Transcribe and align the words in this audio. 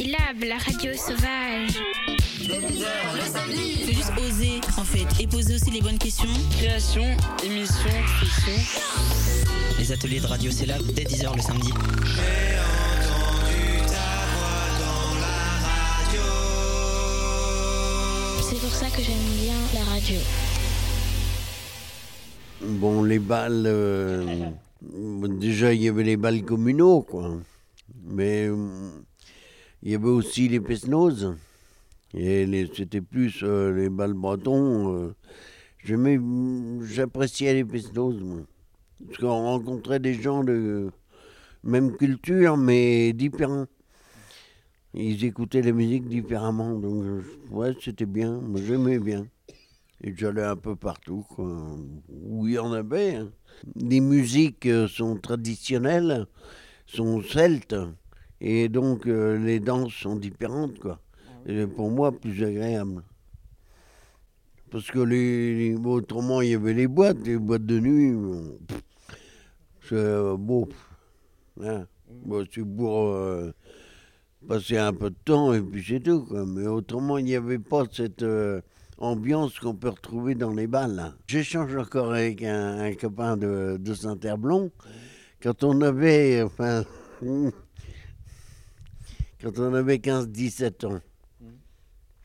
Syllab, 0.00 0.42
la 0.48 0.56
radio 0.56 0.94
sauvage. 0.94 1.76
Faut 2.38 3.92
juste 3.92 4.12
oser 4.16 4.60
en 4.78 4.84
fait 4.84 5.22
et 5.22 5.26
poser 5.26 5.56
aussi 5.56 5.70
les 5.70 5.82
bonnes 5.82 5.98
questions. 5.98 6.30
Création, 6.52 7.04
émission, 7.44 7.90
fiction. 8.18 8.78
Les 9.78 9.92
ateliers 9.92 10.20
de 10.20 10.26
radio 10.26 10.50
Syllab 10.50 10.80
dès 10.94 11.04
10h 11.04 11.36
le 11.36 11.42
samedi. 11.42 11.70
C'est 18.48 18.58
pour 18.58 18.72
ça 18.72 18.86
que 18.86 19.02
j'aime 19.02 19.16
bien 19.42 19.54
la 19.74 19.84
radio. 19.84 20.16
Bon, 22.62 23.02
les 23.02 23.18
balles. 23.18 23.64
euh, 23.66 24.46
déjà, 25.28 25.74
il 25.74 25.82
y 25.82 25.88
avait 25.88 26.04
les 26.04 26.16
balles 26.16 26.42
communaux, 26.42 27.02
quoi. 27.02 27.32
Mais 28.06 28.46
euh, 28.46 28.56
il 29.82 29.92
y 29.92 29.94
avait 29.94 30.08
aussi 30.08 30.48
les 30.48 30.60
pesnoses. 30.60 31.34
Et 32.14 32.68
c'était 32.74 33.00
plus 33.00 33.40
euh, 33.42 33.72
les 33.72 33.88
balles 33.88 34.14
bretons. 34.14 34.94
euh. 34.94 35.14
J'appréciais 36.82 37.54
les 37.54 37.64
pesnoses, 37.64 38.20
moi. 38.20 38.40
Parce 39.06 39.18
qu'on 39.18 39.42
rencontrait 39.44 40.00
des 40.00 40.14
gens 40.14 40.44
de 40.44 40.90
même 41.62 41.96
culture, 41.96 42.56
mais 42.56 43.12
différents. 43.12 43.66
Ils 44.92 45.24
écoutaient 45.24 45.62
la 45.62 45.72
musique 45.72 46.08
différemment. 46.08 46.74
Donc, 46.74 47.04
euh, 47.04 47.22
ouais, 47.50 47.74
c'était 47.80 48.06
bien. 48.06 48.42
J'aimais 48.56 48.98
bien. 48.98 49.26
Et 50.02 50.14
j'allais 50.16 50.42
un 50.44 50.56
peu 50.56 50.76
partout, 50.76 51.24
quoi, 51.28 51.76
où 52.08 52.46
il 52.48 52.54
y 52.54 52.58
en 52.58 52.72
avait. 52.72 53.16
hein. 53.16 53.30
Les 53.76 54.00
musiques 54.00 54.66
euh, 54.66 54.88
sont 54.88 55.16
traditionnelles, 55.16 56.26
sont 56.86 57.22
celtes, 57.22 57.76
et 58.40 58.68
donc 58.68 59.06
euh, 59.06 59.36
les 59.38 59.60
danses 59.60 59.92
sont 59.94 60.16
différentes, 60.16 60.78
quoi. 60.78 60.98
Et 61.46 61.66
pour 61.66 61.90
moi, 61.90 62.12
plus 62.12 62.42
agréable. 62.44 63.02
Parce 64.70 64.90
que 64.90 65.00
les, 65.00 65.70
les- 65.72 65.74
autrement, 65.84 66.40
il 66.42 66.50
y 66.50 66.54
avait 66.54 66.74
les 66.74 66.86
boîtes, 66.86 67.18
les 67.26 67.36
boîtes 67.38 67.66
de 67.66 67.80
nuit. 67.80 68.12
bon, 68.12 68.58
C'est 69.82 69.94
euh, 69.96 70.36
beau. 70.36 70.68
hein. 71.62 71.86
Bon, 72.24 72.44
c'est 72.52 72.64
pour 72.64 73.08
euh, 73.08 73.52
passer 74.46 74.76
un 74.78 74.92
peu 74.92 75.10
de 75.10 75.16
temps 75.24 75.52
et 75.54 75.60
puis 75.60 75.84
c'est 75.86 76.00
tout. 76.00 76.24
Quoi. 76.24 76.44
Mais 76.46 76.66
autrement, 76.66 77.18
il 77.18 77.24
n'y 77.24 77.34
avait 77.36 77.58
pas 77.58 77.84
cette 77.90 78.24
ambiance 78.98 79.58
qu'on 79.58 79.74
peut 79.74 79.88
retrouver 79.88 80.34
dans 80.34 80.52
les 80.52 80.66
balles. 80.66 80.94
là. 80.94 81.14
J'échange 81.26 81.74
encore 81.76 82.12
avec 82.12 82.42
un, 82.44 82.80
un 82.80 82.94
copain 82.94 83.36
de, 83.36 83.76
de 83.80 83.94
Saint-Herblon. 83.94 84.70
Quand 85.42 85.64
on 85.64 85.80
avait, 85.80 86.42
enfin, 86.42 86.84
quand 89.42 89.58
on 89.58 89.74
avait 89.74 89.96
15-17 89.98 90.86
ans. 90.86 91.00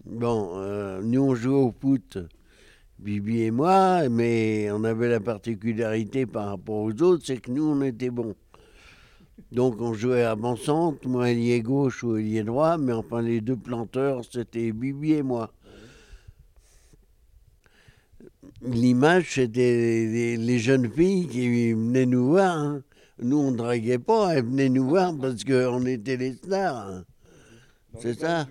Bon, 0.06 0.52
euh, 0.58 1.02
nous 1.02 1.22
on 1.22 1.36
jouait 1.36 1.56
au 1.56 1.74
foot, 1.82 2.18
Bibi 3.00 3.42
et 3.44 3.52
moi, 3.52 4.08
mais 4.10 4.70
on 4.72 4.84
avait 4.84 5.10
la 5.10 5.20
particularité 5.20 6.26
par 6.26 6.50
rapport 6.50 6.76
aux 6.76 7.02
autres, 7.02 7.24
c'est 7.26 7.38
que 7.38 7.50
nous 7.52 7.64
on 7.64 7.82
était 7.82 8.12
bons. 8.12 8.36
Donc 9.52 9.82
on 9.82 9.94
jouait 9.94 10.24
avant-centre, 10.24 11.08
moi 11.08 11.30
ailier 11.32 11.62
gauche 11.62 12.04
ou 12.04 12.18
ailier 12.18 12.44
droit, 12.44 12.78
mais 12.78 12.94
enfin 12.94 13.22
les 13.22 13.42
deux 13.42 13.56
planteurs 13.58 14.22
c'était 14.32 14.72
Bibi 14.72 15.14
et 15.14 15.24
moi. 15.24 15.52
L'image 18.62 19.34
c'était 19.34 19.76
les, 20.08 20.38
les 20.38 20.60
jeunes 20.60 20.90
filles 20.92 21.28
qui 21.28 21.74
venaient 21.74 22.06
nous 22.06 22.28
voir. 22.28 22.56
hein. 22.58 22.84
Nous 23.22 23.38
on 23.38 23.52
draguait 23.52 24.00
pas, 24.00 24.36
elles 24.36 24.46
venaient 24.46 24.70
nous 24.70 24.88
voir 24.88 25.16
parce 25.18 25.44
qu'on 25.44 25.86
était 25.86 26.18
les 26.18 26.34
stars. 26.34 27.04
C'est 28.00 28.20
ça? 28.20 28.48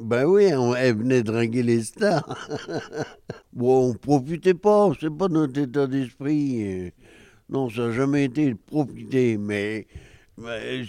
Ben 0.00 0.24
oui, 0.24 0.54
on, 0.54 0.74
elles 0.74 0.96
venaient 0.96 1.22
draguer 1.22 1.62
les 1.62 1.82
stars. 1.82 2.48
bon, 3.52 3.90
on 3.90 3.94
profitait 3.94 4.54
pas, 4.54 4.92
c'est 5.00 5.10
pas 5.10 5.28
notre 5.28 5.60
état 5.60 5.86
d'esprit. 5.86 6.92
Non, 7.48 7.68
ça 7.68 7.88
n'a 7.88 7.92
jamais 7.92 8.24
été 8.24 8.50
de 8.50 8.58
profiter, 8.66 9.36
mais 9.36 9.86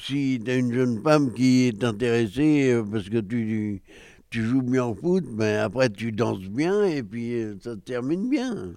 si 0.02 0.42
tu 0.44 0.52
as 0.52 0.56
une 0.56 0.74
jeune 0.74 1.02
femme 1.04 1.34
qui 1.34 1.68
est 1.68 1.84
intéressée 1.84 2.72
euh, 2.72 2.84
parce 2.84 3.10
que 3.10 3.20
tu, 3.20 3.82
tu 4.30 4.44
joues 4.44 4.64
bien 4.64 4.86
au 4.86 4.96
foot, 4.96 5.24
ben 5.26 5.60
après 5.60 5.90
tu 5.90 6.12
danses 6.12 6.40
bien 6.40 6.84
et 6.84 7.04
puis 7.04 7.36
euh, 7.36 7.56
ça 7.62 7.74
se 7.74 7.80
termine 7.80 8.30
bien. 8.30 8.74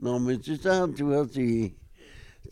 Non, 0.00 0.20
mais 0.20 0.36
c'est 0.42 0.60
ça, 0.60 0.86
tu 0.94 1.04
vois, 1.04 1.26
c'est. 1.32 1.72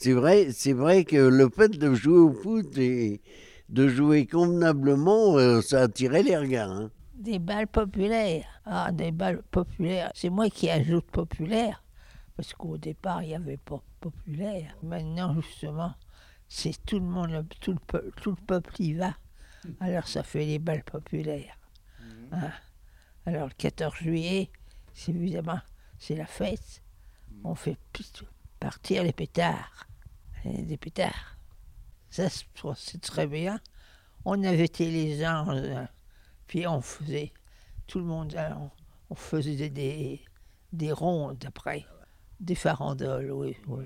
C'est 0.01 0.13
vrai, 0.15 0.51
c'est 0.53 0.73
vrai 0.73 1.05
que 1.05 1.17
le 1.17 1.51
fait 1.51 1.69
de 1.73 1.93
jouer 1.95 2.19
au 2.19 2.33
foot 2.33 2.79
et 2.79 3.21
de 3.69 3.87
jouer 3.87 4.27
convenablement, 4.27 5.37
euh, 5.37 5.61
ça 5.61 5.83
attirait 5.83 6.23
les 6.23 6.37
regards. 6.39 6.71
hein. 6.71 6.91
Des 7.15 7.39
balles 7.39 7.67
populaires. 7.67 8.47
Ah, 8.65 8.91
des 8.93 9.11
balles 9.13 9.43
populaires. 9.51 10.11
C'est 10.15 10.31
moi 10.31 10.49
qui 10.49 10.71
ajoute 10.71 11.05
populaire. 11.05 11.85
Parce 12.35 12.55
qu'au 12.55 12.79
départ, 12.79 13.23
il 13.23 13.29
n'y 13.29 13.35
avait 13.35 13.59
pas 13.59 13.83
populaire. 14.01 14.75
Maintenant, 14.83 15.39
justement, 15.39 15.93
c'est 16.49 16.83
tout 16.87 16.99
le 16.99 17.05
monde, 17.05 17.45
tout 17.61 17.73
le, 17.73 17.79
peu- 17.87 18.11
tout 18.23 18.31
le 18.31 18.37
peuple 18.47 18.73
y 18.81 18.95
va. 18.95 19.15
Alors, 19.81 20.09
ça 20.09 20.23
fait 20.23 20.47
les 20.47 20.59
balles 20.59 20.83
populaires. 20.85 21.59
Hein. 22.33 22.51
Alors, 23.27 23.49
le 23.49 23.53
14 23.59 23.95
juillet, 23.97 24.51
c'est 24.95 25.13
évidemment, 25.13 25.61
c'est 25.99 26.17
la 26.17 26.25
fête. 26.25 26.83
On 27.45 27.55
fait 27.55 27.77
partir 28.59 29.05
les 29.05 29.13
pétards. 29.13 29.87
Et 30.45 30.63
des 30.63 30.77
pétards. 30.77 31.37
Ça, 32.11 32.29
c'est 32.77 33.01
très 33.01 33.27
bien. 33.27 33.61
On 34.25 34.43
avait 34.43 34.71
les 34.79 35.25
anges. 35.27 35.49
euh, 35.51 35.85
puis 36.47 36.67
on 36.67 36.81
faisait, 36.81 37.33
tout 37.87 37.99
le 37.99 38.05
monde, 38.05 38.35
euh, 38.35 38.51
on, 38.55 38.71
on 39.11 39.15
faisait 39.15 39.55
des, 39.55 39.71
des, 39.71 40.21
des 40.73 40.93
rondes 40.93 41.45
après. 41.47 41.87
Des 42.41 42.55
farandoles, 42.55 43.31
oui, 43.31 43.57
oui. 43.69 43.85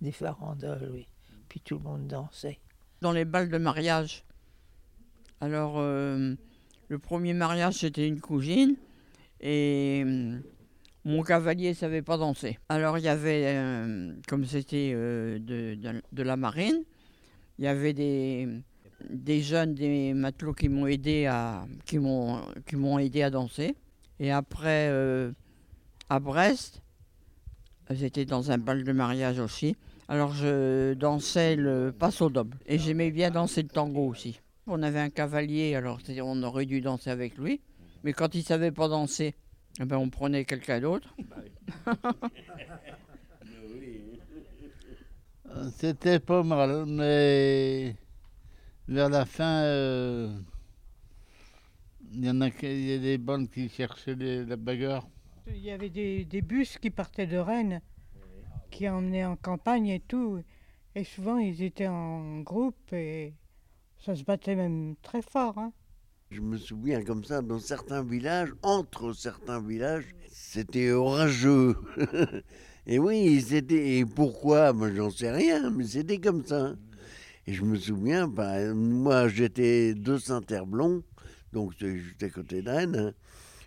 Des 0.00 0.12
farandoles, 0.12 0.90
oui. 0.92 1.06
Puis 1.48 1.60
tout 1.60 1.78
le 1.78 1.84
monde 1.84 2.06
dansait. 2.06 2.60
Dans 3.00 3.12
les 3.12 3.24
balles 3.24 3.48
de 3.48 3.58
mariage. 3.58 4.24
Alors, 5.40 5.74
euh, 5.78 6.34
le 6.88 6.98
premier 6.98 7.34
mariage, 7.34 7.74
c'était 7.74 8.06
une 8.06 8.20
cousine. 8.20 8.76
Et 9.40 10.04
mon 11.06 11.22
cavalier 11.22 11.72
savait 11.72 12.02
pas 12.02 12.16
danser. 12.16 12.58
Alors, 12.68 12.98
il 12.98 13.04
y 13.04 13.08
avait, 13.08 13.44
euh, 13.46 14.12
comme 14.26 14.44
c'était 14.44 14.90
euh, 14.92 15.38
de, 15.38 16.22
la 16.22 16.36
marine, 16.36 16.82
il 17.60 17.64
y 17.64 17.68
avait 17.68 17.92
des, 17.92 19.40
jeunes, 19.40 19.74
des 19.74 20.14
matelots 20.14 20.52
qui 20.52 20.68
m'ont 20.68 20.88
aidé 20.88 21.26
à, 21.26 21.64
qui 21.84 22.00
m'ont, 22.00 22.40
qui 22.66 22.76
aidé 23.04 23.22
à 23.22 23.30
danser. 23.30 23.76
Et 24.18 24.32
après, 24.32 24.88
euh, 24.90 25.30
à 26.10 26.18
Brest, 26.18 26.82
j'étais 27.88 28.24
dans 28.24 28.50
un 28.50 28.58
bal 28.58 28.82
de 28.82 28.92
mariage 28.92 29.38
aussi. 29.38 29.76
Alors 30.08 30.32
je 30.32 30.94
dansais 30.94 31.56
le 31.56 31.92
passo 31.96 32.30
doble 32.30 32.56
et 32.66 32.78
j'aimais 32.78 33.10
bien 33.10 33.30
danser 33.30 33.62
le 33.62 33.68
tango 33.68 34.06
aussi. 34.06 34.40
On 34.66 34.82
avait 34.82 35.00
un 35.00 35.10
cavalier, 35.10 35.74
alors 35.74 35.98
on 36.22 36.42
aurait 36.44 36.66
dû 36.66 36.80
danser 36.80 37.10
avec 37.10 37.38
lui. 37.38 37.60
Mais 38.04 38.12
quand 38.12 38.34
il 38.34 38.42
savait 38.42 38.70
pas 38.70 38.88
danser, 38.88 39.34
eh 39.80 39.84
ben, 39.84 39.96
on 39.98 40.08
prenait 40.10 40.44
quelqu'un 40.44 40.80
d'autre. 40.80 41.14
C'était 45.72 46.18
pas 46.20 46.42
mal, 46.42 46.84
mais 46.86 47.94
vers 48.88 49.08
la 49.08 49.24
fin, 49.24 49.62
euh, 49.62 50.36
il 52.12 52.24
y 52.24 52.30
en 52.30 52.40
a, 52.40 52.48
y 52.48 52.92
a 52.94 52.98
des 52.98 53.18
bandes 53.18 53.48
qui 53.50 53.68
cherchaient 53.68 54.14
les- 54.14 54.44
la 54.44 54.56
bagarre. 54.56 55.06
Il 55.46 55.58
y 55.58 55.70
avait 55.70 55.90
des, 55.90 56.24
des 56.24 56.42
bus 56.42 56.78
qui 56.78 56.90
partaient 56.90 57.26
de 57.26 57.36
Rennes, 57.36 57.80
qui 58.70 58.88
emmenaient 58.88 59.24
en 59.24 59.36
campagne 59.36 59.88
et 59.88 60.00
tout. 60.00 60.42
Et 60.94 61.04
souvent, 61.04 61.38
ils 61.38 61.62
étaient 61.62 61.86
en 61.88 62.40
groupe 62.40 62.92
et 62.92 63.34
ça 63.98 64.14
se 64.16 64.24
battait 64.24 64.56
même 64.56 64.96
très 65.02 65.22
fort. 65.22 65.58
hein. 65.58 65.72
Je 66.30 66.40
me 66.40 66.56
souviens 66.56 67.02
comme 67.04 67.24
ça, 67.24 67.40
dans 67.40 67.58
certains 67.60 68.02
villages, 68.02 68.52
entre 68.62 69.12
certains 69.12 69.60
villages, 69.60 70.06
c'était 70.28 70.90
orageux. 70.90 71.76
et 72.86 72.98
oui, 72.98 73.40
c'était. 73.40 73.98
Et 73.98 74.04
pourquoi? 74.04 74.72
Moi, 74.72 74.92
j'en 74.92 75.10
sais 75.10 75.30
rien, 75.30 75.70
mais 75.70 75.84
c'était 75.86 76.18
comme 76.18 76.44
ça. 76.44 76.74
Et 77.46 77.54
je 77.54 77.62
me 77.64 77.76
souviens, 77.76 78.26
bah, 78.26 78.74
moi, 78.74 79.28
j'étais 79.28 79.94
de 79.94 80.18
Saint-Herblon, 80.18 81.04
donc 81.52 81.74
c'est 81.78 81.96
juste 81.96 82.22
à 82.24 82.28
côté 82.30 82.60
de 82.60 82.70
Rennes. 82.70 82.96
hein. 82.96 83.14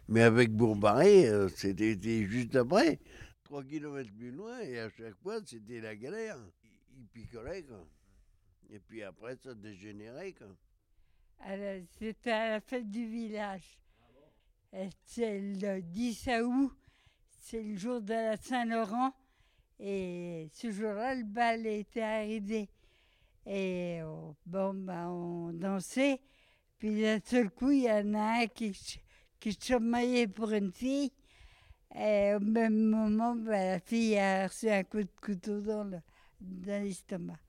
Mais 0.09 0.21
avec 0.23 0.51
Bourbaré, 0.51 1.27
euh, 1.29 1.47
c'était 1.49 1.91
c'était 1.93 2.25
juste 2.27 2.55
après. 2.57 2.99
Trois 3.43 3.63
kilomètres 3.63 4.11
plus 4.17 4.31
loin, 4.31 4.59
et 4.59 4.79
à 4.79 4.89
chaque 4.89 5.15
fois, 5.23 5.39
c'était 5.45 5.79
la 5.79 5.95
galère. 5.95 6.37
Ils 6.97 7.07
picolaient, 7.07 7.63
quoi. 7.63 7.85
Et 8.69 8.79
puis 8.79 9.01
après, 9.01 9.37
ça 9.41 9.53
dégénérait, 9.53 10.33
quoi. 10.33 10.47
C'était 11.97 12.31
à 12.31 12.49
la 12.51 12.61
fête 12.61 12.89
du 12.89 13.07
village. 13.07 13.79
C'est 15.05 15.39
le 15.39 15.81
10 15.81 16.29
août, 16.43 16.71
c'est 17.39 17.63
le 17.63 17.75
jour 17.75 18.01
de 18.01 18.13
la 18.13 18.37
Saint-Laurent. 18.37 19.13
Et 19.79 20.49
ce 20.53 20.69
jour-là, 20.71 21.15
le 21.15 21.23
bal 21.23 21.65
était 21.65 22.01
arrivé. 22.01 22.69
Et 23.45 23.99
euh, 24.01 24.31
bon, 24.45 24.73
ben, 24.73 25.07
on 25.07 25.53
dansait. 25.53 26.19
Puis 26.77 27.01
d'un 27.01 27.19
seul 27.23 27.49
coup, 27.49 27.71
il 27.71 27.83
y 27.83 27.91
en 27.91 28.13
a 28.13 28.41
un 28.43 28.47
qui, 28.47 28.77
qui 29.39 29.57
chamaillait 29.59 30.27
pour 30.27 30.51
une 30.51 30.71
fille. 30.71 31.11
Et 31.95 32.33
au 32.35 32.39
même 32.41 32.77
moment, 32.89 33.35
ben, 33.35 33.71
la 33.73 33.79
fille 33.79 34.17
a 34.19 34.47
reçu 34.47 34.69
un 34.69 34.83
coup 34.83 35.01
de 35.01 35.09
couteau 35.21 35.61
dans 35.61 35.85
le- 35.85 36.01
dans 36.41 36.83
l'estomac. 36.83 37.39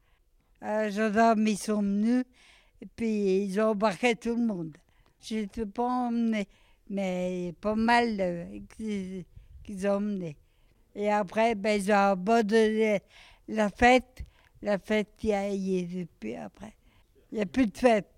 Les 0.63 0.91
gendarmes, 0.93 1.47
ils 1.49 1.59
sont 1.59 1.83
venus 1.83 2.25
et 2.83 2.87
puis 2.97 3.45
ils 3.45 3.61
ont 3.61 3.71
embarqué 3.71 4.17
tout 4.17 4.35
le 4.35 4.45
monde. 4.47 4.77
Je 5.23 5.37
ne 5.37 5.47
l'ai 5.57 5.67
pas 5.67 5.87
emmené, 6.09 6.49
mais 6.89 7.55
pas 7.61 7.75
mal 7.75 8.17
euh, 8.21 8.59
qu'ils 8.77 9.87
ont 9.87 9.97
emmené. 9.97 10.37
Et 10.95 11.11
après, 11.11 11.55
ben, 11.55 11.81
ils 11.81 11.93
ont 11.93 11.97
abandonné 11.97 13.01
la 13.49 13.69
fête. 13.69 14.25
La 14.63 14.79
fête, 14.79 15.09
il 15.23 15.31
y 15.31 15.35
a, 15.35 16.05
depuis 16.05 16.37
après. 16.37 16.75
Il 17.31 17.37
n'y 17.37 17.43
a 17.43 17.47
plus 17.47 17.67
de 17.67 17.77
fête. 17.77 18.09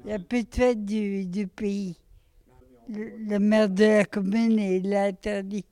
Il 0.00 0.06
n'y 0.06 0.12
a 0.12 0.18
plus 0.18 0.44
de 0.44 0.54
fête 0.54 0.84
du, 0.84 1.26
du 1.26 1.46
pays. 1.46 1.96
Le, 2.88 3.16
le 3.16 3.38
maire 3.38 3.68
de 3.68 3.84
la 3.84 4.04
commune, 4.04 4.58
il 4.58 4.94
a 4.94 5.04
interdit 5.04 5.64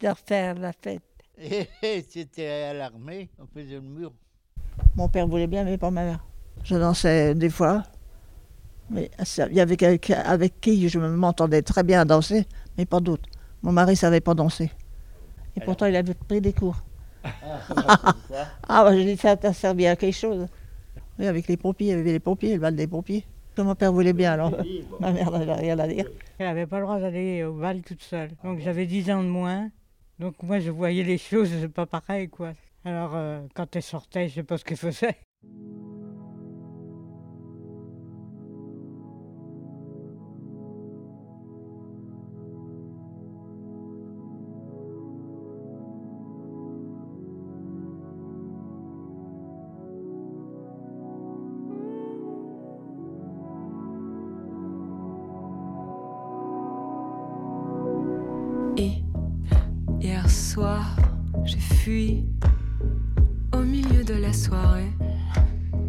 de 0.00 0.08
refaire 0.08 0.54
la 0.54 0.72
fête. 0.72 1.02
Et 1.38 1.68
c'était 2.08 2.46
à 2.46 2.74
l'armée, 2.74 3.28
on 3.38 3.46
faisait 3.46 3.76
le 3.76 3.80
mur. 3.80 4.12
Mon 4.96 5.08
père 5.08 5.26
voulait 5.26 5.46
bien, 5.46 5.64
mais 5.64 5.78
pas 5.78 5.90
ma 5.90 6.04
mère. 6.04 6.24
Je 6.64 6.76
dansais 6.76 7.34
des 7.34 7.50
fois. 7.50 7.82
Mais 8.90 9.10
il 9.50 9.56
y 9.56 9.60
avait 9.60 9.76
quelqu'un 9.76 10.20
avec 10.24 10.60
qui 10.60 10.88
je 10.88 10.98
m'entendais 10.98 11.62
très 11.62 11.82
bien 11.82 12.04
danser, 12.04 12.46
mais 12.76 12.86
pas 12.86 13.00
d'autres. 13.00 13.28
Mon 13.62 13.72
mari 13.72 13.96
savait 13.96 14.20
pas 14.20 14.34
danser. 14.34 14.70
Et 15.56 15.60
pourtant, 15.60 15.86
il 15.86 15.96
avait 15.96 16.14
pris 16.14 16.40
des 16.40 16.52
cours. 16.52 16.76
Ah, 18.70 18.84
bah, 18.84 18.96
je 18.96 19.02
dis, 19.02 19.16
ça 19.16 19.36
t'a 19.36 19.52
servi 19.52 19.86
à 19.86 19.96
quelque 19.96 20.14
chose. 20.14 20.46
Oui, 21.18 21.26
avec 21.26 21.48
les 21.48 21.56
pompiers, 21.56 21.88
il 21.88 21.90
y 21.90 22.00
avait 22.00 22.12
les 22.12 22.20
pompiers, 22.20 22.54
le 22.54 22.60
bal 22.60 22.76
des 22.76 22.86
pompiers. 22.86 23.24
Que 23.56 23.62
mon 23.62 23.74
père 23.74 23.92
voulait 23.92 24.12
bien, 24.12 24.32
alors 24.32 24.52
ma 25.00 25.10
mère 25.10 25.30
n'avait 25.30 25.54
rien 25.54 25.78
à 25.78 25.88
dire. 25.88 26.04
Elle 26.38 26.46
n'avait 26.46 26.66
pas 26.66 26.78
le 26.78 26.84
droit 26.84 27.00
d'aller 27.00 27.42
au 27.42 27.54
bal 27.54 27.82
toute 27.82 28.02
seule. 28.02 28.30
Donc 28.44 28.60
j'avais 28.60 28.86
10 28.86 29.10
ans 29.10 29.22
de 29.24 29.28
moins. 29.28 29.68
Donc 30.20 30.34
moi 30.42 30.60
je 30.60 30.70
voyais 30.70 31.02
les 31.02 31.18
choses 31.18 31.50
pas 31.74 31.86
pareil 31.86 32.28
quoi. 32.28 32.52
Alors 32.84 33.12
euh, 33.14 33.40
quand 33.54 33.74
elle 33.74 33.82
sortait, 33.82 34.28
je 34.28 34.34
sais 34.34 34.42
pas 34.44 34.58
ce 34.58 34.64
qu'elle 34.64 34.76
faisait. 34.76 35.16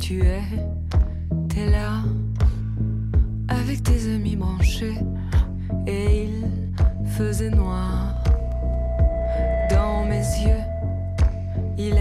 Tu 0.09 0.23
es, 0.23 0.41
t'es 1.49 1.69
là, 1.69 2.01
avec 3.47 3.83
tes 3.83 4.11
amis 4.11 4.35
branchés. 4.35 4.95
Et 5.85 6.23
il 6.23 6.45
faisait 7.05 7.51
noir 7.51 8.15
dans 9.69 10.05
mes 10.05 10.25
yeux. 10.47 10.63
Il 11.77 11.93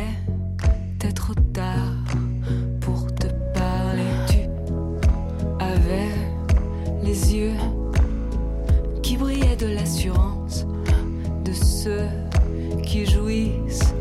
était 0.95 1.13
trop 1.13 1.35
tard 1.53 2.03
pour 2.81 3.15
te 3.15 3.27
parler. 3.53 4.09
Tu 4.31 4.39
avais 5.61 6.09
les 7.03 7.35
yeux 7.35 7.59
qui 9.03 9.19
brillait 9.19 9.57
de 9.57 9.67
l'assurance 9.67 10.67
de 11.45 11.53
ceux 11.53 12.09
qui 12.83 13.05
jouissent 13.05 13.93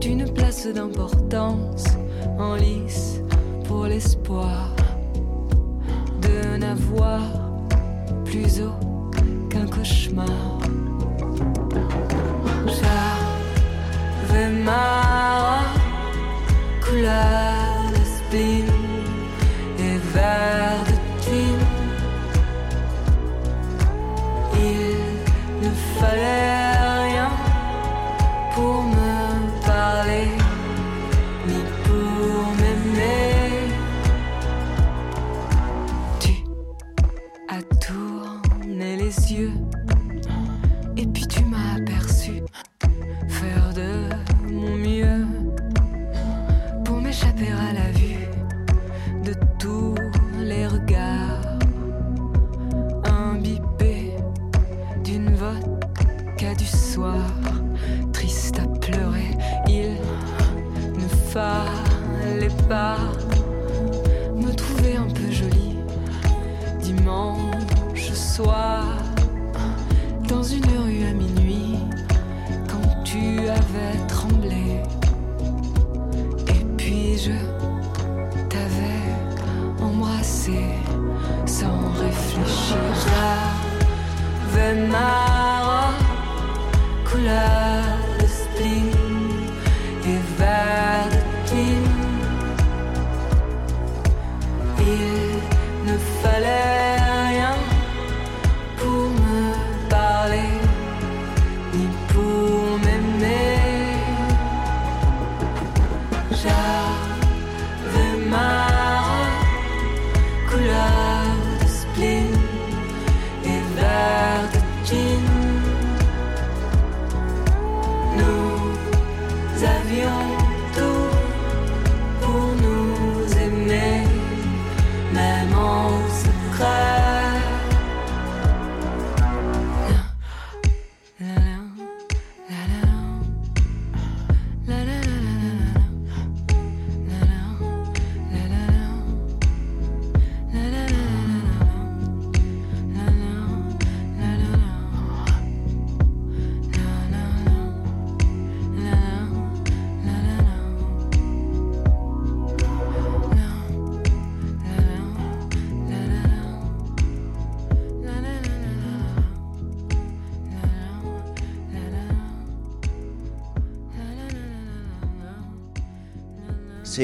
d'une 0.00 0.24
place 0.32 0.66
d'importance 0.66 1.99
en 2.40 2.56
pour 3.64 3.84
l'espoir 3.86 4.74
de 6.22 6.56
n'avoir 6.56 7.20
plus 8.24 8.62
haut 8.62 9.10
qu'un 9.50 9.66
cauchemar. 9.66 10.58
J'avais 12.66 14.50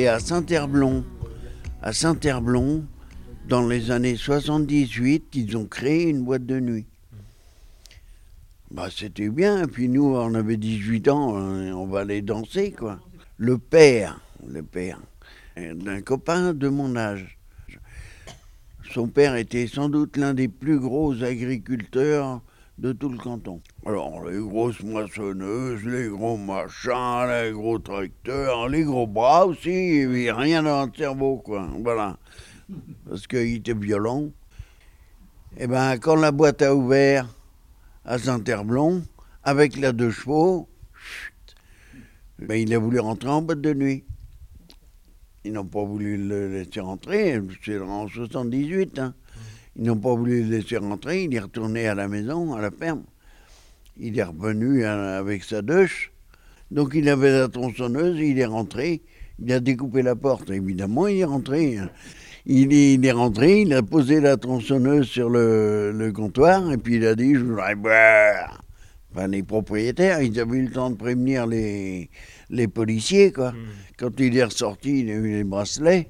À 0.05 0.21
Saint-Herblon. 0.21 1.05
À 1.81 1.95
Saint-Herblon, 1.95 2.85
dans 3.49 3.67
les 3.67 3.91
années 3.91 4.17
78, 4.17 5.35
ils 5.35 5.57
ont 5.57 5.65
créé 5.65 6.11
une 6.11 6.23
boîte 6.23 6.45
de 6.45 6.61
nuit. 6.61 6.85
Bah, 8.71 8.89
c'était 8.95 9.31
bien. 9.31 9.67
Puis 9.67 9.89
nous, 9.89 10.05
on 10.05 10.35
avait 10.35 10.59
18 10.59 11.09
ans, 11.09 11.39
euh, 11.39 11.73
on 11.73 11.87
va 11.87 12.01
aller 12.01 12.21
danser, 12.21 12.73
quoi. 12.73 13.01
Le 13.39 13.57
père, 13.57 14.21
le 14.47 14.63
père 14.63 15.01
d'un 15.57 16.03
copain 16.03 16.53
de 16.53 16.69
mon 16.69 16.95
âge. 16.95 17.39
Son 18.93 19.09
père 19.09 19.35
était 19.35 19.67
sans 19.67 19.89
doute 19.89 20.19
l'un 20.19 20.35
des 20.35 20.49
plus 20.49 20.79
gros 20.79 21.23
agriculteurs 21.23 22.43
de 22.79 22.93
tout 22.93 23.09
le 23.09 23.19
canton. 23.19 23.61
Alors, 23.87 24.25
les 24.29 24.39
grosses 24.39 24.83
moissonneuses, 24.83 25.85
les 25.85 26.09
gros 26.09 26.37
machins, 26.37 27.27
les 27.29 27.53
gros 27.53 27.79
tracteurs, 27.79 28.69
les 28.69 28.85
gros 28.85 29.07
bras 29.07 29.47
aussi, 29.47 30.01
il 30.01 30.11
n'y 30.11 30.31
rien 30.31 30.63
dans 30.63 30.87
le 30.87 30.93
cerveau, 30.95 31.39
quoi. 31.39 31.69
Voilà. 31.83 32.19
Parce 33.09 33.27
qu'il 33.27 33.55
était 33.55 33.75
violent. 33.75 34.31
Et 35.57 35.67
ben, 35.67 35.97
quand 35.99 36.17
la 36.17 36.33
boîte 36.33 36.61
a 36.61 36.75
ouvert 36.75 37.27
à 38.05 38.19
Saint-Herblon, 38.19 39.05
avec 39.43 39.79
la 39.79 39.93
deux 39.93 40.11
chevaux, 40.11 40.69
chut, 40.93 41.55
ben, 42.39 42.57
il 42.57 42.75
a 42.75 42.79
voulu 42.79 43.01
rentrer 43.01 43.31
en 43.31 43.41
boîte 43.41 43.63
de 43.63 43.73
nuit. 43.73 44.05
Ils 45.45 45.53
n'ont 45.53 45.65
pas 45.65 45.85
voulu 45.85 46.17
le 46.17 46.49
laisser 46.53 46.81
rentrer, 46.81 47.41
c'est 47.65 47.79
en 47.79 48.09
78. 48.09 48.99
Hein. 48.99 49.15
Ils 49.79 49.85
n'ont 49.85 49.97
pas 49.97 50.15
voulu 50.15 50.43
le 50.43 50.57
laisser 50.57 50.79
rentrer, 50.79 51.25
il 51.25 51.35
est 51.35 51.41
retourné 51.41 51.87
à 51.87 51.95
la 51.95 52.09
maison, 52.09 52.55
à 52.55 52.63
la 52.63 52.71
ferme. 52.71 53.03
Il 53.99 54.19
est 54.19 54.23
revenu 54.23 54.85
euh, 54.85 55.19
avec 55.19 55.45
sa 55.45 55.61
douche. 55.61 56.13
Donc 56.71 56.93
il 56.95 57.09
avait 57.09 57.31
la 57.31 57.49
tronçonneuse, 57.49 58.19
il 58.19 58.39
est 58.39 58.47
rentré, 58.47 59.03
il 59.39 59.53
a 59.53 59.61
découpé 59.61 60.03
la 60.03 60.17
porte. 60.17 60.51
Évidemment, 60.51 61.07
il 61.09 61.19
est 61.19 61.25
rentré. 61.25 61.79
Il 62.47 62.73
est, 62.73 62.95
il 62.95 63.05
est 63.05 63.13
rentré, 63.13 63.63
il 63.63 63.75
a 63.75 63.83
posé 63.83 64.21
la 64.21 64.37
tronçonneuse 64.37 65.07
sur 65.07 65.29
le, 65.29 65.93
le 65.93 66.13
comptoir 66.13 66.73
et 66.73 66.79
puis 66.79 66.97
il 66.97 67.07
a 67.07 67.15
dit 67.15 67.35
Je 67.35 67.41
voudrais 67.41 67.75
boire. 67.75 68.63
Enfin, 69.13 69.29
les 69.29 69.43
propriétaires, 69.43 70.21
ils 70.21 70.39
avaient 70.39 70.59
eu 70.59 70.65
le 70.67 70.71
temps 70.71 70.91
de 70.91 70.97
prévenir 70.97 71.47
les, 71.47 72.11
les 72.51 72.69
policiers. 72.69 73.33
Quoi. 73.33 73.53
Quand 73.99 74.21
il 74.21 74.37
est 74.37 74.45
ressorti, 74.45 75.01
il 75.01 75.11
a 75.11 75.15
eu 75.15 75.29
les 75.29 75.45
bracelets. 75.45 76.09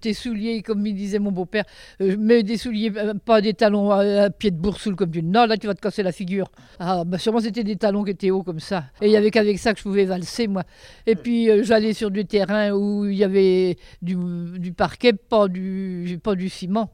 Tes 0.00 0.14
souliers, 0.14 0.62
comme 0.62 0.86
il 0.86 0.94
disait 0.94 1.18
mon 1.18 1.32
beau-père, 1.32 1.64
euh, 2.00 2.16
mets 2.16 2.42
des 2.42 2.56
souliers, 2.56 2.92
euh, 2.96 3.14
pas 3.14 3.40
des 3.40 3.54
talons 3.54 3.90
à, 3.90 4.30
pied 4.30 4.50
de 4.50 4.56
boursoule 4.56 4.96
comme 4.96 5.10
tu. 5.10 5.22
Non, 5.22 5.46
là 5.46 5.56
tu 5.56 5.66
vas 5.66 5.74
te 5.74 5.80
casser 5.80 6.02
la 6.02 6.12
figure. 6.12 6.50
Ah, 6.78 7.04
bah 7.04 7.18
sûrement 7.18 7.40
c'était 7.40 7.64
des 7.64 7.76
talons 7.76 8.04
qui 8.04 8.12
étaient 8.12 8.30
hauts 8.30 8.42
comme 8.42 8.60
ça. 8.60 8.84
Et 9.00 9.06
il 9.06 9.12
y 9.12 9.16
avait 9.16 9.30
qu'avec 9.30 9.58
ça 9.58 9.72
que 9.72 9.78
je 9.78 9.84
pouvais 9.84 10.04
valser, 10.04 10.46
moi. 10.46 10.64
Et 11.06 11.16
puis 11.16 11.50
euh, 11.50 11.62
j'allais 11.62 11.92
sur 11.92 12.10
du 12.10 12.24
terrain 12.24 12.72
où 12.72 13.04
il 13.06 13.16
y 13.16 13.24
avait 13.24 13.76
du, 14.02 14.16
du 14.58 14.72
parquet, 14.72 15.12
pas 15.12 15.48
du, 15.48 16.18
pas 16.22 16.34
du 16.34 16.48
ciment. 16.48 16.90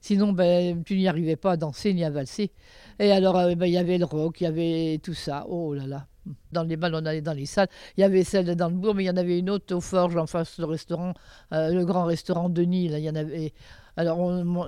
Sinon, 0.00 0.32
ben, 0.32 0.82
tu 0.82 0.96
n'y 0.96 1.08
arrivais 1.08 1.36
pas 1.36 1.52
à 1.52 1.56
danser 1.56 1.92
ni 1.92 2.04
à 2.04 2.10
valser. 2.10 2.50
Et 2.98 3.12
alors, 3.12 3.36
euh, 3.36 3.54
ben, 3.54 3.66
il 3.66 3.72
y 3.72 3.78
avait 3.78 3.98
le 3.98 4.06
rock, 4.06 4.40
il 4.40 4.44
y 4.44 4.46
avait 4.46 4.98
tout 5.02 5.14
ça. 5.14 5.46
Oh 5.48 5.74
là 5.74 5.86
là. 5.86 6.06
Dans 6.52 6.62
les 6.62 6.76
balles, 6.76 6.94
on 6.94 7.04
allait 7.06 7.20
dans 7.20 7.32
les 7.32 7.46
salles. 7.46 7.68
Il 7.96 8.00
y 8.00 8.04
avait 8.04 8.24
celle 8.24 8.54
dans 8.56 8.68
le 8.68 8.74
bourg, 8.74 8.94
mais 8.94 9.04
il 9.04 9.06
y 9.06 9.10
en 9.10 9.16
avait 9.16 9.38
une 9.38 9.50
autre 9.50 9.74
au 9.74 9.80
Forge, 9.80 10.16
en 10.16 10.26
face 10.26 10.58
du 10.58 10.64
restaurant, 10.64 11.14
euh, 11.52 11.72
le 11.72 11.84
grand 11.84 12.04
restaurant 12.04 12.48
Denis. 12.48 12.88
Là, 12.88 12.98
il 12.98 13.04
y 13.04 13.10
en 13.10 13.16
avait. 13.16 13.52
Alors, 13.96 14.18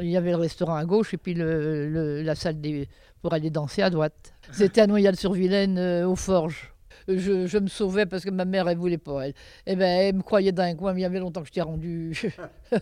il 0.01 0.11
y 0.11 0.17
avait 0.17 0.33
le 0.33 0.37
restaurant 0.37 0.75
à 0.75 0.85
gauche 0.85 1.15
et 1.15 1.17
puis 1.17 1.35
la 1.35 2.35
salle 2.35 2.57
pour 3.23 3.33
aller 3.33 3.51
danser 3.51 3.83
à 3.83 3.91
droite. 3.91 4.35
C'était 4.51 4.83
à 4.83 4.87
Noyal-sur-Vilaine, 4.87 5.79
euh, 5.79 6.07
au 6.07 6.17
Forge. 6.17 6.75
Je, 7.09 7.59
me 7.59 7.69
sauvais 7.69 8.07
parce 8.07 8.25
que 8.25 8.31
ma 8.31 8.45
mère, 8.45 8.69
elle 8.69 8.77
voulait 8.77 8.99
pas. 8.99 9.27
Elle, 9.27 9.35
eh 9.67 9.77
ben, 9.77 9.87
elle 9.87 10.17
me 10.17 10.23
croyait 10.23 10.53
dans 10.53 10.63
un 10.63 10.75
coin, 10.75 10.93
mais 10.93 11.01
il 11.01 11.03
y 11.03 11.07
avait 11.07 11.19
longtemps 11.19 11.41
que 11.41 11.49
je 11.49 11.53
t'ai 11.53 11.63
rendu. 11.63 12.35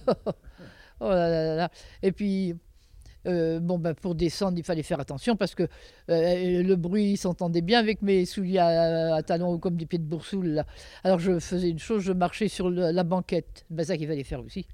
oh 1.00 1.08
là 1.08 1.28
là 1.28 1.56
là. 1.56 1.70
Et 2.02 2.12
puis, 2.12 2.54
euh, 3.27 3.61
bon, 3.61 3.79
ben, 3.79 3.95
pour 3.95 4.15
descendre, 4.15 4.57
il 4.59 4.65
fallait 4.65 4.83
faire 4.83 5.00
attention 5.00 5.37
parce 5.37 5.55
que 5.55 5.65
euh, 6.11 6.62
le 6.62 6.75
bruit 6.77 7.17
s'entendait 7.17 7.61
bien 7.61 7.79
avec 7.79 8.03
mes 8.03 8.25
souliers 8.25 8.59
à, 8.59 9.15
à 9.17 9.23
talons 9.23 9.59
comme 9.59 9.77
des 9.77 9.87
pieds 9.87 9.99
de 9.99 10.05
boursoule. 10.05 10.47
Là. 10.49 10.67
Alors 11.05 11.19
je 11.19 11.39
faisais 11.39 11.69
une 11.71 11.79
chose, 11.79 12.03
je 12.03 12.12
marchais 12.12 12.49
sur 12.49 12.71
le- 12.71 12.91
la 12.91 13.03
banquette. 13.05 13.65
Ben, 13.71 13.85
ça 13.85 13.97
qu'il 13.97 14.07
fallait 14.09 14.25
faire 14.25 14.43
aussi. 14.45 14.67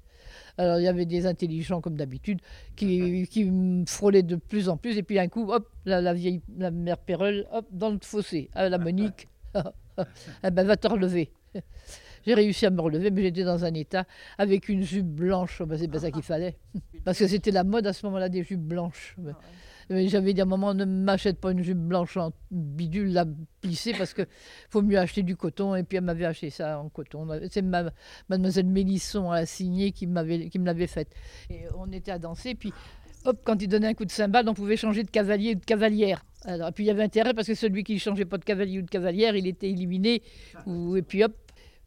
Alors 0.57 0.79
il 0.79 0.83
y 0.83 0.87
avait 0.87 1.05
des 1.05 1.25
intelligents 1.25 1.81
comme 1.81 1.95
d'habitude 1.95 2.39
qui, 2.75 3.27
qui 3.27 3.45
me 3.45 3.85
frôlaient 3.85 4.23
de 4.23 4.35
plus 4.35 4.69
en 4.69 4.77
plus. 4.77 4.97
Et 4.97 5.03
puis 5.03 5.19
un 5.19 5.27
coup, 5.27 5.51
hop, 5.51 5.69
la, 5.85 6.01
la 6.01 6.13
vieille, 6.13 6.41
la 6.57 6.71
mère 6.71 6.97
Pérole, 6.97 7.45
hop, 7.51 7.65
dans 7.71 7.89
le 7.89 7.99
fossé. 8.01 8.49
Ah, 8.53 8.69
la 8.69 8.77
Monique, 8.77 9.27
eh 10.43 10.51
ben, 10.51 10.65
va 10.65 10.77
te 10.77 10.87
relever. 10.87 11.31
J'ai 12.27 12.33
réussi 12.33 12.65
à 12.65 12.69
me 12.69 12.81
relever, 12.81 13.09
mais 13.09 13.21
j'étais 13.23 13.45
dans 13.45 13.63
un 13.63 13.73
état 13.73 14.05
avec 14.37 14.67
une 14.67 14.83
jupe 14.83 15.07
blanche. 15.07 15.61
Ben, 15.63 15.77
c'est 15.77 15.87
pas 15.87 15.99
ça 15.99 16.11
qu'il 16.11 16.23
fallait. 16.23 16.57
Parce 17.05 17.17
que 17.19 17.25
c'était 17.25 17.51
la 17.51 17.63
mode 17.63 17.87
à 17.87 17.93
ce 17.93 18.05
moment-là 18.05 18.27
des 18.27 18.43
jupes 18.43 18.59
blanches. 18.61 19.15
Mais 19.89 20.07
J'avais 20.09 20.33
dit 20.33 20.41
à 20.41 20.43
un 20.43 20.47
moment, 20.47 20.73
ne 20.73 20.83
m'achète 20.83 21.39
pas 21.39 21.51
une 21.53 21.63
jupe 21.63 21.77
blanche 21.77 22.17
en 22.17 22.33
bidule, 22.51 23.13
la 23.13 23.25
plissée, 23.61 23.93
parce 23.97 24.13
que 24.13 24.23
faut 24.69 24.81
mieux 24.81 24.99
acheter 24.99 25.23
du 25.23 25.37
coton. 25.37 25.73
Et 25.75 25.83
puis 25.83 25.97
elle 25.97 26.03
m'avait 26.03 26.25
acheté 26.25 26.49
ça 26.49 26.79
en 26.81 26.89
coton. 26.89 27.25
C'est 27.49 27.61
ma, 27.61 27.85
mademoiselle 28.27 28.65
Mélisson 28.65 29.31
à 29.31 29.45
signé 29.45 29.93
qui, 29.93 30.05
m'avait- 30.05 30.49
qui 30.49 30.59
me 30.59 30.65
l'avait 30.65 30.87
faite. 30.87 31.13
Et 31.49 31.61
on 31.77 31.89
était 31.93 32.11
à 32.11 32.19
danser, 32.19 32.55
puis 32.55 32.73
hop, 33.23 33.39
quand 33.45 33.61
il 33.61 33.69
donnait 33.69 33.87
un 33.87 33.93
coup 33.93 34.03
de 34.03 34.11
cymbale, 34.11 34.49
on 34.49 34.53
pouvait 34.53 34.75
changer 34.75 35.03
de 35.03 35.09
cavalier 35.09 35.51
ou 35.51 35.59
de 35.59 35.65
cavalière. 35.65 36.25
Alors, 36.43 36.67
et 36.67 36.71
puis 36.73 36.83
il 36.83 36.87
y 36.87 36.91
avait 36.91 37.03
intérêt, 37.03 37.33
parce 37.33 37.47
que 37.47 37.55
celui 37.55 37.85
qui 37.85 37.93
ne 37.93 37.99
changeait 37.99 38.25
pas 38.25 38.37
de 38.37 38.43
cavalier 38.43 38.79
ou 38.79 38.81
de 38.81 38.89
cavalière, 38.89 39.37
il 39.37 39.47
était 39.47 39.69
éliminé. 39.69 40.21
Ou, 40.65 40.97
et 40.97 41.01
puis 41.01 41.23
hop, 41.23 41.33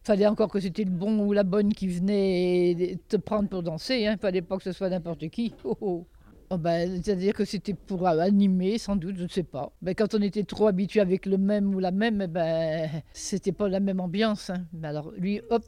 fallait 0.02 0.26
encore 0.26 0.48
que 0.48 0.60
c'était 0.60 0.84
le 0.84 0.90
bon 0.90 1.20
ou 1.20 1.32
la 1.32 1.42
bonne 1.42 1.72
qui 1.72 1.88
venait 1.88 2.98
te 3.08 3.16
prendre 3.16 3.48
pour 3.48 3.62
danser. 3.62 4.06
Hein. 4.06 4.16
Fallait 4.20 4.42
pas 4.42 4.56
que 4.56 4.64
ce 4.64 4.72
soit 4.72 4.88
n'importe 4.90 5.28
qui. 5.28 5.54
Oh, 5.64 5.76
oh. 5.80 6.06
Oh, 6.52 6.58
ben, 6.58 7.00
C'est-à-dire 7.00 7.32
que 7.34 7.44
c'était 7.44 7.74
pour 7.74 8.08
animer, 8.08 8.76
sans 8.78 8.96
doute, 8.96 9.16
je 9.16 9.22
ne 9.22 9.28
sais 9.28 9.44
pas. 9.44 9.72
Ben, 9.82 9.94
quand 9.94 10.14
on 10.16 10.20
était 10.20 10.42
trop 10.42 10.66
habitué 10.66 10.98
avec 11.00 11.24
le 11.26 11.38
même 11.38 11.72
ou 11.72 11.78
la 11.78 11.92
même, 11.92 12.20
eh 12.22 12.26
ben, 12.26 12.90
c'était 13.12 13.52
pas 13.52 13.68
la 13.68 13.78
même 13.78 14.00
ambiance. 14.00 14.50
hein. 14.50 14.64
Alors, 14.82 15.12
lui, 15.16 15.40
hop, 15.50 15.62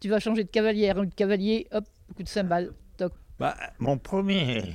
tu 0.00 0.08
vas 0.08 0.18
changer 0.18 0.42
de 0.42 0.48
cavalière 0.50 0.96
de 0.96 1.14
cavalier, 1.14 1.68
hop, 1.70 1.84
coup 2.16 2.24
de 2.24 2.28
cymbale. 2.28 2.72
Toc. 2.96 3.12
Bah, 3.38 3.56
mon 3.78 3.98
premier 3.98 4.74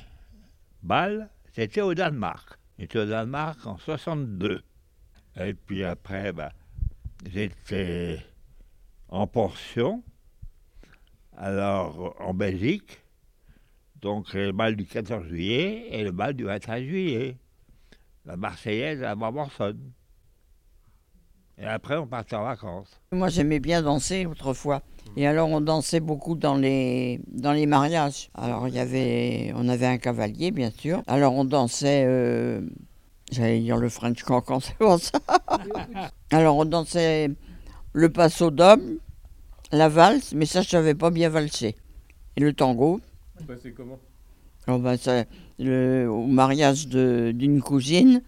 bal, 0.82 1.28
c'était 1.54 1.82
au 1.82 1.92
Danemark. 1.92 2.58
J'étais 2.78 3.00
au 3.00 3.04
Danemark 3.06 3.66
en 3.66 3.76
62. 3.76 4.62
Et 5.38 5.52
puis 5.52 5.84
après, 5.84 6.32
bah, 6.32 6.52
j'étais 7.30 8.20
en 9.12 9.26
pension, 9.26 10.02
alors 11.36 12.16
en 12.18 12.32
Belgique. 12.32 13.00
Donc 14.00 14.32
le 14.32 14.52
bal 14.52 14.74
du 14.74 14.86
14 14.86 15.28
juillet 15.28 15.86
et 15.90 16.02
le 16.02 16.10
bal 16.10 16.34
du 16.34 16.44
25 16.44 16.82
juillet. 16.82 17.36
La 18.24 18.36
Marseillaise 18.36 19.02
à 19.02 19.14
Barbarsonne. 19.14 19.92
Et 21.58 21.66
après, 21.66 21.96
on 21.96 22.06
partait 22.06 22.36
en 22.36 22.44
vacances. 22.44 23.00
Moi, 23.12 23.28
j'aimais 23.28 23.60
bien 23.60 23.82
danser 23.82 24.26
autrefois. 24.26 24.80
Et 25.16 25.26
alors, 25.26 25.50
on 25.50 25.60
dansait 25.60 26.00
beaucoup 26.00 26.34
dans 26.34 26.54
les, 26.54 27.20
dans 27.28 27.52
les 27.52 27.66
mariages. 27.66 28.30
Alors, 28.34 28.66
il 28.68 28.74
y 28.74 28.78
avait, 28.78 29.52
on 29.54 29.68
avait 29.68 29.86
un 29.86 29.98
cavalier, 29.98 30.50
bien 30.50 30.70
sûr. 30.70 31.02
Alors, 31.06 31.34
on 31.34 31.44
dansait, 31.44 32.04
euh, 32.06 32.62
j'allais 33.30 33.60
dire 33.60 33.76
le 33.76 33.88
French 33.88 34.22
cancan, 34.22 34.60
c'est 34.60 34.78
pour 34.78 34.98
ça. 34.98 35.20
Alors, 36.30 36.56
on 36.56 36.64
dansait 36.64 37.30
le 37.92 38.08
passo 38.08 38.50
d'homme, 38.50 38.98
la 39.70 39.88
valse, 39.88 40.32
mais 40.34 40.46
ça, 40.46 40.62
je 40.62 40.68
savais 40.68 40.94
pas 40.94 41.10
bien 41.10 41.28
valser. 41.28 41.74
Et 42.36 42.40
le 42.40 42.52
tango. 42.52 43.00
c'est 43.62 43.72
comment? 43.72 43.98
Oh, 44.68 44.80
ça, 44.98 45.24
le- 45.58 46.06
au 46.08 46.26
mariage 46.26 46.88
de- 46.88 47.32
d'une 47.34 47.60
cousine, 47.60 48.22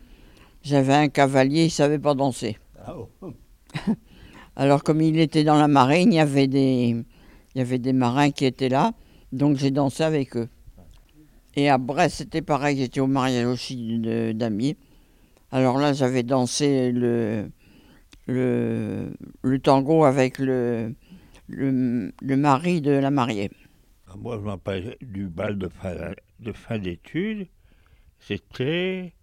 j'avais 0.62 0.94
un 0.94 1.08
cavalier, 1.08 1.64
il 1.66 1.70
savait 1.70 1.98
pas 1.98 2.14
danser. 2.14 2.58
Alors 4.56 4.82
comme 4.84 5.00
il 5.00 5.18
était 5.18 5.44
dans 5.44 5.56
la 5.56 5.68
marine, 5.68 6.12
il 6.12 6.16
y 6.16 6.20
avait 6.20 6.46
des, 6.46 6.96
il 7.54 7.58
y 7.58 7.60
avait 7.60 7.78
des 7.78 7.92
marins 7.92 8.30
qui 8.30 8.44
étaient 8.44 8.68
là, 8.68 8.92
donc 9.32 9.56
j'ai 9.56 9.70
dansé 9.70 10.02
avec 10.02 10.36
eux. 10.36 10.48
Et 11.56 11.68
à 11.68 11.78
Brest, 11.78 12.16
c'était 12.16 12.42
pareil, 12.42 12.76
j'étais 12.78 13.00
au 13.00 13.06
mariage 13.06 13.46
aussi 13.46 14.00
d'amis. 14.34 14.76
Alors 15.52 15.78
là, 15.78 15.92
j'avais 15.92 16.24
dansé 16.24 16.90
le, 16.92 17.48
le, 18.26 19.14
le 19.42 19.58
tango 19.60 20.04
avec 20.04 20.38
le, 20.38 20.94
le, 21.48 22.12
le 22.20 22.36
mari 22.36 22.80
de 22.80 22.90
la 22.92 23.10
mariée. 23.10 23.50
Moi, 24.16 24.38
je 24.38 24.44
m'appelle 24.44 24.96
du 25.02 25.28
bal 25.28 25.58
de 25.58 25.68
fin, 25.68 25.94
de 26.40 26.52
fin 26.52 26.78
d'études. 26.78 27.48
C'était 28.18 29.14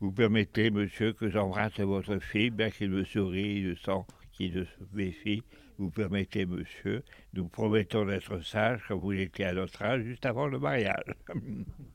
Vous 0.00 0.12
permettez, 0.12 0.70
monsieur, 0.70 1.12
que 1.12 1.28
j'embrasse 1.30 1.80
votre 1.80 2.18
fille, 2.20 2.50
bien 2.50 2.70
qu'il 2.70 2.90
me 2.90 3.04
sourie, 3.04 3.62
je 3.64 3.74
sens 3.74 4.04
qu'il 4.32 4.52
se 4.54 4.84
méfie. 4.92 5.44
Vous 5.78 5.90
permettez, 5.90 6.46
monsieur, 6.46 7.02
nous 7.34 7.48
promettons 7.48 8.04
d'être 8.06 8.40
sages 8.44 8.82
comme 8.88 9.00
vous 9.00 9.12
l'étiez 9.12 9.46
à 9.46 9.52
notre 9.54 9.82
âge, 9.82 10.02
juste 10.04 10.26
avant 10.26 10.46
le 10.46 10.58
mariage. 10.58 11.14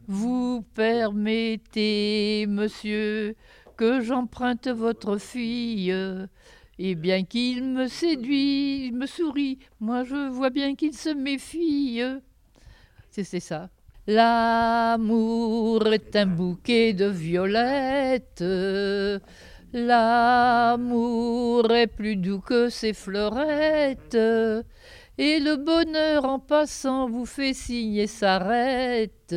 Vous 0.07 0.63
permettez, 0.73 2.45
monsieur, 2.47 3.35
que 3.79 4.01
j'emprunte 4.01 4.67
votre 4.67 5.17
fille. 5.17 5.95
Et 6.79 6.95
bien 6.95 7.23
qu'il 7.23 7.63
me 7.63 7.87
séduit, 7.87 8.91
me 8.91 9.05
sourit, 9.05 9.59
moi 9.79 10.03
je 10.03 10.27
vois 10.27 10.49
bien 10.49 10.75
qu'il 10.75 10.93
se 10.93 11.09
méfie. 11.09 12.01
C'était 13.09 13.39
ça. 13.39 13.69
L'amour 14.05 15.87
est 15.93 16.13
un 16.17 16.25
bouquet 16.25 16.91
de 16.91 17.05
violettes. 17.05 18.43
L'amour 19.71 21.71
est 21.71 21.87
plus 21.87 22.17
doux 22.17 22.41
que 22.41 22.67
ses 22.67 22.91
fleurettes. 22.91 24.17
Et 25.17 25.39
le 25.39 25.55
bonheur 25.55 26.25
en 26.25 26.39
passant 26.39 27.09
vous 27.09 27.25
fait 27.25 27.53
signe 27.53 27.95
et 27.95 28.07
s'arrête. 28.07 29.33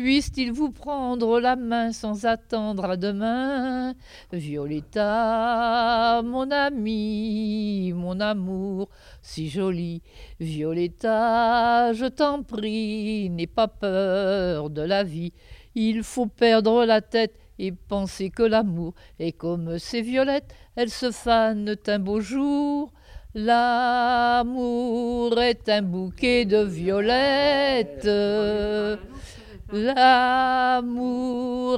Puisse-t-il 0.00 0.50
vous 0.50 0.70
prendre 0.70 1.40
la 1.40 1.56
main 1.56 1.92
sans 1.92 2.24
attendre 2.24 2.86
à 2.86 2.96
demain? 2.96 3.92
Violetta, 4.32 6.22
mon 6.24 6.50
ami, 6.50 7.92
mon 7.94 8.18
amour, 8.18 8.88
si 9.20 9.50
joli. 9.50 10.00
Violetta, 10.40 11.92
je 11.92 12.06
t'en 12.06 12.42
prie, 12.42 13.28
n'aie 13.28 13.46
pas 13.46 13.68
peur 13.68 14.70
de 14.70 14.80
la 14.80 15.04
vie. 15.04 15.34
Il 15.74 16.02
faut 16.02 16.24
perdre 16.24 16.86
la 16.86 17.02
tête 17.02 17.34
et 17.58 17.70
penser 17.70 18.30
que 18.30 18.42
l'amour 18.42 18.94
est 19.18 19.32
comme 19.32 19.78
ces 19.78 20.00
violettes, 20.00 20.54
elles 20.76 20.88
se 20.88 21.10
fanent 21.10 21.76
un 21.86 21.98
beau 21.98 22.22
jour. 22.22 22.90
L'amour 23.34 25.38
est 25.38 25.68
un 25.68 25.82
bouquet 25.82 26.46
de 26.46 26.64
violettes. 26.64 28.08
L'amour 29.72 31.06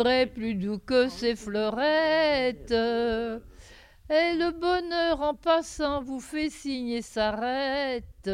est 0.07 0.27
plus 0.27 0.55
doux 0.55 0.79
que 0.79 1.09
ses 1.09 1.37
fleurettes. 1.37 2.71
Et 2.71 4.35
le 4.35 4.51
bonheur 4.51 5.21
en 5.21 5.35
passant 5.35 6.03
vous 6.03 6.21
fait 6.21 6.49
signe 6.51 6.89
et 6.89 7.03
s'arrête. 7.03 8.31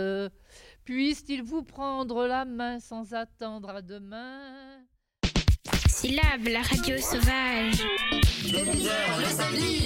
Puisse-t-il 0.84 1.42
vous 1.42 1.62
prendre 1.62 2.26
la 2.26 2.44
main 2.44 2.78
sans 2.78 3.14
attendre 3.14 3.70
à 3.70 3.82
demain? 3.82 4.78
Syllab, 5.88 6.46
la 6.46 6.62
radio 6.62 6.96
sauvage. 6.98 7.82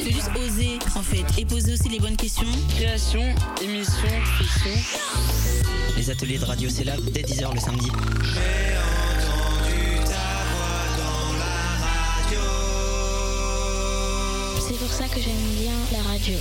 Faut 0.05 0.11
juste 0.11 0.31
oser, 0.37 0.79
en 0.95 1.03
fait, 1.03 1.25
et 1.41 1.47
poser 1.47 1.73
aussi 1.73 1.89
les 1.89 1.99
bonnes 1.99 2.17
questions. 2.17 2.47
Création, 2.77 3.35
émission, 3.63 4.09
fiction. 4.39 4.77
Les 5.97 6.11
ateliers 6.11 6.39
de 6.39 6.45
radio 6.45 6.69
Syllab 6.69 7.01
dès 7.13 7.23
10h 7.23 7.55
le 7.55 7.61
samedi. 7.61 7.91
Ça 14.93 15.09
que 15.09 15.21
j'aime 15.21 15.35
bien 15.59 15.73
la 15.91 16.03
radio. 16.03 16.35